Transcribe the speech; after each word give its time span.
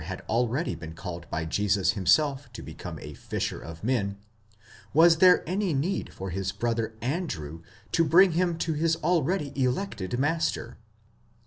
had 0.03 0.21
already 0.27 0.73
been 0.73 0.93
called 0.95 1.29
by 1.29 1.45
Jesus 1.45 1.91
himself 1.91 2.51
to 2.53 2.63
become 2.63 2.97
a 3.03 3.13
fisher 3.13 3.61
of 3.61 3.83
men, 3.83 4.17
was 4.95 5.17
there 5.17 5.47
any 5.47 5.75
need 5.75 6.11
for 6.11 6.31
his 6.31 6.51
brother 6.51 6.95
Andrew 7.03 7.61
to 7.91 8.03
bring 8.03 8.31
him 8.31 8.57
to 8.57 8.73
his 8.73 8.95
already 9.03 9.53
elected 9.55 10.17
master. 10.17 10.79